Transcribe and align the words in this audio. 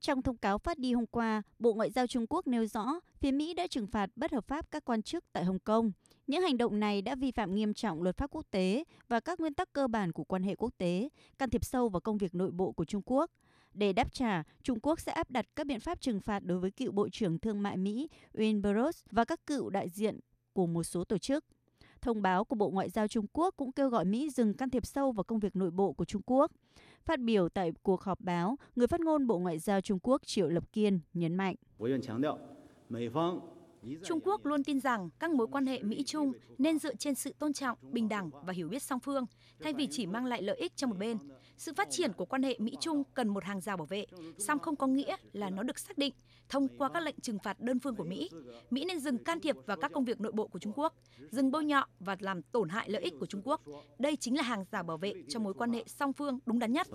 Trong 0.00 0.22
thông 0.22 0.36
cáo 0.36 0.58
phát 0.58 0.78
đi 0.78 0.92
hôm 0.92 1.06
qua, 1.06 1.42
Bộ 1.58 1.74
Ngoại 1.74 1.90
giao 1.90 2.06
Trung 2.06 2.26
Quốc 2.28 2.46
nêu 2.46 2.66
rõ 2.66 3.00
phía 3.20 3.32
Mỹ 3.32 3.54
đã 3.54 3.66
trừng 3.66 3.86
phạt 3.86 4.10
bất 4.16 4.32
hợp 4.32 4.44
pháp 4.48 4.70
các 4.70 4.84
quan 4.84 5.02
chức 5.02 5.24
tại 5.32 5.44
Hồng 5.44 5.58
Kông. 5.58 5.92
Những 6.26 6.42
hành 6.42 6.58
động 6.58 6.80
này 6.80 7.02
đã 7.02 7.14
vi 7.14 7.30
phạm 7.30 7.54
nghiêm 7.54 7.74
trọng 7.74 8.02
luật 8.02 8.16
pháp 8.16 8.30
quốc 8.30 8.46
tế 8.50 8.84
và 9.08 9.20
các 9.20 9.40
nguyên 9.40 9.54
tắc 9.54 9.72
cơ 9.72 9.88
bản 9.88 10.12
của 10.12 10.24
quan 10.24 10.42
hệ 10.42 10.54
quốc 10.54 10.74
tế, 10.78 11.08
can 11.38 11.50
thiệp 11.50 11.64
sâu 11.64 11.88
vào 11.88 12.00
công 12.00 12.18
việc 12.18 12.34
nội 12.34 12.50
bộ 12.50 12.72
của 12.72 12.84
Trung 12.84 13.02
Quốc. 13.04 13.30
Để 13.74 13.92
đáp 13.92 14.12
trả, 14.12 14.42
Trung 14.62 14.78
Quốc 14.82 15.00
sẽ 15.00 15.12
áp 15.12 15.30
đặt 15.30 15.46
các 15.56 15.66
biện 15.66 15.80
pháp 15.80 16.00
trừng 16.00 16.20
phạt 16.20 16.44
đối 16.44 16.58
với 16.58 16.70
cựu 16.70 16.92
Bộ 16.92 17.08
trưởng 17.08 17.38
Thương 17.38 17.62
mại 17.62 17.76
Mỹ 17.76 18.08
Wilbur 18.34 18.62
Burroughs 18.62 19.04
và 19.10 19.24
các 19.24 19.46
cựu 19.46 19.70
đại 19.70 19.88
diện 19.88 20.20
của 20.52 20.66
một 20.66 20.82
số 20.82 21.04
tổ 21.04 21.18
chức. 21.18 21.44
Thông 22.02 22.22
báo 22.22 22.44
của 22.44 22.56
Bộ 22.56 22.70
Ngoại 22.70 22.90
giao 22.90 23.08
Trung 23.08 23.26
Quốc 23.32 23.54
cũng 23.56 23.72
kêu 23.72 23.88
gọi 23.88 24.04
Mỹ 24.04 24.30
dừng 24.30 24.54
can 24.54 24.70
thiệp 24.70 24.86
sâu 24.86 25.12
vào 25.12 25.24
công 25.24 25.38
việc 25.38 25.56
nội 25.56 25.70
bộ 25.70 25.92
của 25.92 26.04
Trung 26.04 26.22
Quốc. 26.26 26.50
Phát 27.04 27.20
biểu 27.20 27.48
tại 27.48 27.72
cuộc 27.82 28.02
họp 28.02 28.20
báo, 28.20 28.56
người 28.76 28.86
phát 28.86 29.00
ngôn 29.00 29.26
Bộ 29.26 29.38
Ngoại 29.38 29.58
giao 29.58 29.80
Trung 29.80 29.98
Quốc 30.02 30.22
Triệu 30.26 30.48
Lập 30.48 30.64
Kiên 30.72 31.00
nhấn 31.14 31.34
mạnh. 31.34 31.54
Trung 34.04 34.20
Quốc 34.24 34.46
luôn 34.46 34.64
tin 34.64 34.80
rằng 34.80 35.08
các 35.18 35.30
mối 35.30 35.46
quan 35.46 35.66
hệ 35.66 35.82
Mỹ-Trung 35.82 36.32
nên 36.58 36.78
dựa 36.78 36.94
trên 36.94 37.14
sự 37.14 37.32
tôn 37.38 37.52
trọng, 37.52 37.78
bình 37.82 38.08
đẳng 38.08 38.30
và 38.44 38.52
hiểu 38.52 38.68
biết 38.68 38.82
song 38.82 39.00
phương, 39.00 39.26
thay 39.62 39.72
vì 39.72 39.88
chỉ 39.90 40.06
mang 40.06 40.26
lại 40.26 40.42
lợi 40.42 40.56
ích 40.56 40.76
cho 40.76 40.86
một 40.86 40.96
bên. 40.98 41.18
Sự 41.56 41.72
phát 41.76 41.88
triển 41.90 42.12
của 42.12 42.24
quan 42.24 42.42
hệ 42.42 42.56
Mỹ-Trung 42.58 43.02
cần 43.14 43.28
một 43.28 43.44
hàng 43.44 43.60
rào 43.60 43.76
bảo 43.76 43.86
vệ, 43.86 44.06
song 44.38 44.58
không 44.58 44.76
có 44.76 44.86
nghĩa 44.86 45.16
là 45.32 45.50
nó 45.50 45.62
được 45.62 45.78
xác 45.78 45.98
định 45.98 46.14
thông 46.48 46.68
qua 46.78 46.88
các 46.88 47.02
lệnh 47.02 47.20
trừng 47.22 47.38
phạt 47.38 47.60
đơn 47.60 47.78
phương 47.78 47.96
của 47.96 48.04
Mỹ. 48.04 48.30
Mỹ 48.70 48.84
nên 48.84 49.00
dừng 49.00 49.24
can 49.24 49.40
thiệp 49.40 49.56
vào 49.66 49.76
các 49.76 49.92
công 49.92 50.04
việc 50.04 50.20
nội 50.20 50.32
bộ 50.32 50.46
của 50.46 50.58
Trung 50.58 50.72
Quốc, 50.76 50.94
dừng 51.30 51.50
bôi 51.50 51.64
nhọ 51.64 51.86
và 52.00 52.16
làm 52.20 52.42
tổn 52.42 52.68
hại 52.68 52.90
lợi 52.90 53.02
ích 53.02 53.14
của 53.20 53.26
Trung 53.26 53.42
Quốc. 53.44 53.60
Đây 53.98 54.16
chính 54.16 54.36
là 54.36 54.42
hàng 54.42 54.64
rào 54.70 54.82
bảo 54.82 54.96
vệ 54.96 55.14
cho 55.28 55.40
mối 55.40 55.54
quan 55.54 55.72
hệ 55.72 55.84
song 55.86 56.12
phương 56.12 56.38
đúng 56.46 56.58
đắn 56.58 56.72
nhất. 56.72 56.86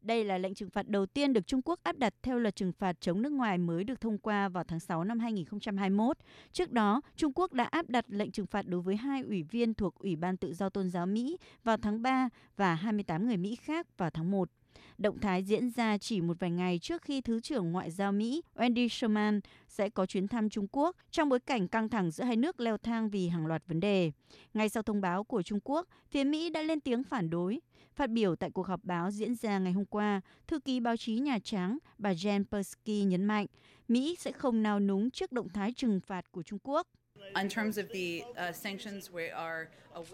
Đây 0.00 0.24
là 0.24 0.38
lệnh 0.38 0.54
trừng 0.54 0.70
phạt 0.70 0.88
đầu 0.88 1.06
tiên 1.06 1.32
được 1.32 1.46
Trung 1.46 1.62
Quốc 1.64 1.80
áp 1.82 1.96
đặt 1.98 2.14
theo 2.22 2.38
luật 2.38 2.56
trừng 2.56 2.72
phạt 2.72 3.00
chống 3.00 3.22
nước 3.22 3.32
ngoài 3.32 3.58
mới 3.58 3.84
được 3.84 4.00
thông 4.00 4.18
qua 4.18 4.48
vào 4.48 4.64
tháng 4.64 4.80
6 4.80 5.04
năm 5.04 5.18
2020. 5.18 5.73
2021. 5.76 6.18
Trước 6.52 6.72
đó, 6.72 7.00
Trung 7.16 7.32
Quốc 7.34 7.52
đã 7.52 7.64
áp 7.64 7.88
đặt 7.88 8.04
lệnh 8.08 8.30
trừng 8.30 8.46
phạt 8.46 8.66
đối 8.68 8.80
với 8.80 8.96
hai 8.96 9.22
ủy 9.22 9.42
viên 9.42 9.74
thuộc 9.74 9.98
Ủy 9.98 10.16
ban 10.16 10.36
Tự 10.36 10.54
do 10.54 10.68
Tôn 10.68 10.90
giáo 10.90 11.06
Mỹ 11.06 11.36
vào 11.64 11.76
tháng 11.76 12.02
3 12.02 12.28
và 12.56 12.74
28 12.74 13.26
người 13.26 13.36
Mỹ 13.36 13.56
khác 13.56 13.98
vào 13.98 14.10
tháng 14.10 14.30
1. 14.30 14.50
Động 14.98 15.20
thái 15.20 15.42
diễn 15.42 15.70
ra 15.70 15.98
chỉ 15.98 16.20
một 16.20 16.36
vài 16.40 16.50
ngày 16.50 16.78
trước 16.78 17.02
khi 17.02 17.20
Thứ 17.20 17.40
trưởng 17.40 17.72
Ngoại 17.72 17.90
giao 17.90 18.12
Mỹ 18.12 18.42
Wendy 18.54 18.88
Sherman 18.88 19.40
sẽ 19.68 19.88
có 19.88 20.06
chuyến 20.06 20.28
thăm 20.28 20.50
Trung 20.50 20.66
Quốc 20.72 20.96
trong 21.10 21.28
bối 21.28 21.40
cảnh 21.40 21.68
căng 21.68 21.88
thẳng 21.88 22.10
giữa 22.10 22.24
hai 22.24 22.36
nước 22.36 22.60
leo 22.60 22.76
thang 22.78 23.10
vì 23.10 23.28
hàng 23.28 23.46
loạt 23.46 23.62
vấn 23.66 23.80
đề. 23.80 24.12
Ngay 24.54 24.68
sau 24.68 24.82
thông 24.82 25.00
báo 25.00 25.24
của 25.24 25.42
Trung 25.42 25.60
Quốc, 25.64 25.88
phía 26.10 26.24
Mỹ 26.24 26.50
đã 26.50 26.62
lên 26.62 26.80
tiếng 26.80 27.04
phản 27.04 27.30
đối. 27.30 27.60
Phát 27.94 28.10
biểu 28.10 28.36
tại 28.36 28.50
cuộc 28.50 28.66
họp 28.66 28.84
báo 28.84 29.10
diễn 29.10 29.34
ra 29.34 29.58
ngày 29.58 29.72
hôm 29.72 29.84
qua, 29.84 30.20
thư 30.46 30.60
ký 30.60 30.80
báo 30.80 30.96
chí 30.96 31.18
Nhà 31.18 31.38
Trắng 31.44 31.78
bà 31.98 32.12
Jen 32.12 32.44
Psaki 32.44 33.06
nhấn 33.06 33.24
mạnh 33.24 33.46
Mỹ 33.88 34.16
sẽ 34.18 34.32
không 34.32 34.62
nào 34.62 34.80
núng 34.80 35.10
trước 35.10 35.32
động 35.32 35.48
thái 35.48 35.72
trừng 35.72 36.00
phạt 36.00 36.32
của 36.32 36.42
Trung 36.42 36.58
Quốc. 36.62 36.86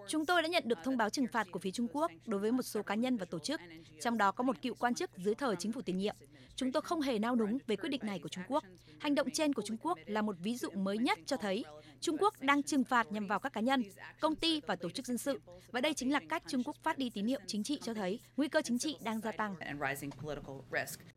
Chúng 0.09 0.27
tôi 0.27 0.43
đã 0.43 0.49
nhận 0.49 0.63
được 0.67 0.79
thông 0.85 0.97
báo 0.97 1.11
trừng 1.11 1.27
phạt 1.33 1.47
của 1.51 1.59
phía 1.59 1.71
Trung 1.71 1.87
Quốc 1.93 2.11
đối 2.27 2.41
với 2.41 2.53
một 2.53 2.63
số 2.63 2.83
cá 2.83 2.95
nhân 2.95 3.17
và 3.17 3.25
tổ 3.25 3.39
chức, 3.39 3.61
trong 4.01 4.19
đó 4.19 4.33
có 4.33 4.45
một 4.45 4.63
cựu 4.63 4.75
quan 4.75 4.95
chức 4.95 5.11
dưới 5.17 5.35
thời 5.35 5.57
chính 5.59 5.73
phủ 5.73 5.83
tiền 5.83 5.99
nhiệm. 5.99 6.17
Chúng 6.57 6.73
tôi 6.73 6.83
không 6.83 7.01
hề 7.01 7.19
nao 7.19 7.37
núng 7.37 7.59
về 7.67 7.77
quyết 7.77 7.89
định 7.89 8.01
này 8.05 8.19
của 8.19 8.29
Trung 8.29 8.45
Quốc. 8.49 8.65
Hành 8.99 9.15
động 9.15 9.29
trên 9.31 9.53
của 9.53 9.63
Trung 9.63 9.77
Quốc 9.83 9.99
là 10.07 10.23
một 10.23 10.37
ví 10.43 10.57
dụ 10.57 10.71
mới 10.71 10.99
nhất 10.99 11.19
cho 11.27 11.37
thấy 11.37 11.65
Trung 12.01 12.17
Quốc 12.19 12.35
đang 12.41 12.63
trừng 12.63 12.85
phạt 12.85 13.13
nhằm 13.13 13.27
vào 13.27 13.39
các 13.39 13.53
cá 13.53 13.61
nhân, 13.61 13.83
công 14.21 14.37
ty 14.37 14.61
và 14.67 14.77
tổ 14.77 14.91
chức 14.91 15.07
dân 15.07 15.19
sự. 15.19 15.41
Và 15.71 15.81
đây 15.81 15.95
chính 15.95 16.13
là 16.13 16.21
cách 16.29 16.43
Trung 16.47 16.63
Quốc 16.65 16.77
phát 16.83 16.99
đi 16.99 17.11
tín 17.11 17.27
hiệu 17.27 17.41
chính 17.47 17.63
trị 17.63 17.79
cho 17.83 17.95
thấy 17.95 18.21
nguy 18.37 18.49
cơ 18.49 18.63
chính 18.63 18.79
trị 18.79 18.97
đang 19.05 19.21
gia 19.21 19.33
tăng. 19.33 19.55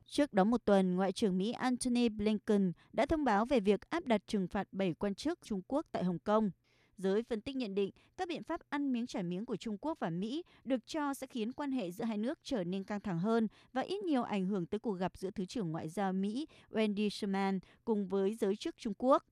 Trước 0.08 0.34
đó 0.34 0.44
một 0.44 0.66
tuần, 0.66 0.96
Ngoại 0.96 1.12
trưởng 1.12 1.38
Mỹ 1.38 1.52
Antony 1.52 2.10
Blinken 2.10 2.72
đã 2.94 3.06
thông 3.06 3.24
báo 3.24 3.46
về 3.46 3.60
việc 3.60 3.90
áp 3.90 4.06
đặt 4.06 4.22
trừng 4.28 4.48
phạt 4.48 4.68
7 4.72 4.94
quan 4.94 5.16
chức 5.16 5.40
Trung 5.44 5.62
Quốc 5.84 5.90
tại 5.92 6.04
Hồng 6.04 6.20
Kông. 6.20 6.52
Giới 6.98 7.24
phân 7.24 7.42
tích 7.42 7.56
nhận 7.56 7.76
định 7.76 7.92
các 8.18 8.28
biện 8.28 8.44
pháp 8.44 8.62
ăn 8.70 8.94
miếng 8.94 9.08
trả 9.08 9.22
miếng 9.22 9.46
của 9.46 9.56
Trung 9.56 9.78
Quốc 9.82 9.98
và 10.00 10.10
Mỹ 10.10 10.44
được 10.64 10.88
cho 10.88 11.14
sẽ 11.14 11.28
khiến 11.28 11.54
quan 11.54 11.72
hệ 11.72 11.92
giữa 11.92 12.06
hai 12.06 12.18
nước 12.18 12.40
trở 12.44 12.64
nên 12.64 12.84
căng 12.84 13.02
thẳng 13.02 13.20
hơn 13.20 13.48
và 13.74 13.82
ít 13.82 14.04
nhiều 14.04 14.24
ảnh 14.24 14.46
hưởng 14.46 14.66
tới 14.66 14.80
cuộc 14.80 14.94
gặp 14.94 15.18
giữa 15.18 15.32
Thứ 15.32 15.46
trưởng 15.46 15.72
Ngoại 15.72 15.90
giao 15.90 16.14
Mỹ 16.14 16.48
Wendy 16.72 17.10
Sherman 17.10 17.60
cùng 17.86 18.08
với 18.08 18.36
giới 18.36 18.56
chức 18.56 18.78
Trung 18.78 18.94
Quốc. 18.98 19.24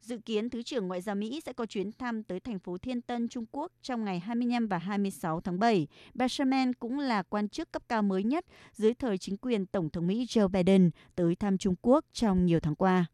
Dự 0.00 0.18
kiến 0.18 0.50
Thứ 0.50 0.62
trưởng 0.62 0.88
Ngoại 0.88 1.00
giao 1.00 1.14
Mỹ 1.14 1.40
sẽ 1.40 1.52
có 1.52 1.66
chuyến 1.66 1.92
thăm 1.92 2.22
tới 2.22 2.40
thành 2.40 2.58
phố 2.58 2.78
Thiên 2.78 3.02
Tân, 3.02 3.28
Trung 3.28 3.44
Quốc 3.52 3.72
trong 3.82 4.04
ngày 4.04 4.20
25 4.20 4.68
và 4.68 4.78
26 4.78 5.40
tháng 5.40 5.58
7. 5.58 5.86
Bà 6.14 6.28
Sherman 6.28 6.72
cũng 6.74 6.98
là 6.98 7.22
quan 7.22 7.48
chức 7.48 7.72
cấp 7.72 7.82
cao 7.88 8.02
mới 8.02 8.24
nhất 8.24 8.44
dưới 8.72 8.94
thời 8.94 9.18
chính 9.18 9.36
quyền 9.36 9.66
Tổng 9.66 9.90
thống 9.90 10.06
Mỹ 10.06 10.26
Joe 10.28 10.48
Biden 10.48 10.90
tới 11.14 11.36
thăm 11.36 11.58
Trung 11.58 11.74
Quốc 11.82 12.04
trong 12.12 12.46
nhiều 12.46 12.60
tháng 12.60 12.74
qua. 12.74 13.06